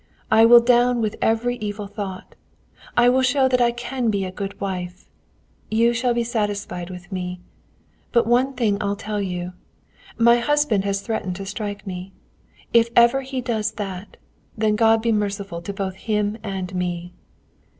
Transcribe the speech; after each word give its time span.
I 0.31 0.45
will 0.45 0.61
down 0.61 0.99
with 0.99 1.15
every 1.21 1.57
evil 1.57 1.85
thought. 1.85 2.33
I 2.97 3.07
will 3.07 3.21
show 3.21 3.47
that 3.47 3.61
I 3.61 3.71
can 3.71 4.09
be 4.09 4.25
a 4.25 4.31
good 4.31 4.59
wife. 4.59 5.07
You 5.69 5.93
shall 5.93 6.15
be 6.15 6.23
satisfied 6.23 6.89
with 6.89 7.11
me. 7.11 7.39
But 8.11 8.25
one 8.25 8.53
thing 8.53 8.81
I'll 8.81 8.95
tell 8.95 9.21
you. 9.21 9.53
My 10.17 10.37
husband 10.39 10.85
has 10.85 11.01
threatened 11.01 11.35
to 11.35 11.45
strike 11.45 11.85
me. 11.85 12.13
If 12.73 12.89
ever 12.95 13.21
he 13.21 13.41
does 13.41 13.73
that, 13.73 14.17
then 14.57 14.75
God 14.75 15.03
be 15.03 15.11
merciful 15.11 15.61
both 15.61 15.77
to 15.93 15.99
him 15.99 16.39
and 16.41 16.73
me." 16.73 17.13